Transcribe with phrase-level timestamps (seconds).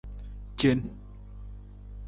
[0.57, 0.79] Cen.